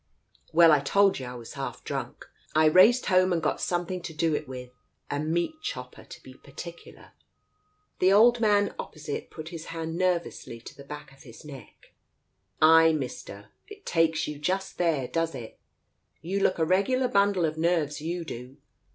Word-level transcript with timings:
Well— 0.51 0.71
I 0.71 0.79
told 0.79 1.19
you 1.19 1.27
I 1.27 1.35
was 1.35 1.53
half 1.53 1.83
drunk— 1.83 2.27
I 2.55 2.65
raced 2.65 3.05
home 3.05 3.31
and 3.31 3.39
got 3.39 3.61
something 3.61 4.01
to 4.01 4.15
do 4.15 4.33
it 4.33 4.47
with— 4.47 4.71
a 5.11 5.19
meat 5.19 5.61
chopper— 5.61 6.03
to 6.09 6.23
be 6.23 6.33
particular 6.33 7.11
"^~ 7.99 7.99
Digitized 7.99 7.99
by 7.99 7.99
Google 7.99 7.99
146 7.99 7.99
TALES 7.99 7.99
OF 7.99 7.99
THE 7.99 8.07
UNEASY 8.07 8.09
The 8.09 8.13
old 8.15 8.39
man 8.41 8.75
opposite 8.79 9.29
put 9.29 9.49
his 9.49 9.65
hand 9.65 9.97
nervously 9.99 10.59
to 10.61 10.75
the 10.75 10.83
back 10.83 11.11
of 11.11 11.21
his 11.21 11.45
neck." 11.45 11.91
Ay, 12.63 12.93
Mister, 12.93 13.49
it 13.67 13.85
takes 13.85 14.27
you 14.27 14.39
just 14.39 14.79
there, 14.79 15.07
does 15.07 15.35
it? 15.35 15.59
You 16.23 16.39
look 16.39 16.57
a 16.57 16.65
regular 16.65 17.07
bundle 17.07 17.45
of 17.45 17.59
nerves, 17.59 18.01
you 18.01 18.25
do. 18.25 18.57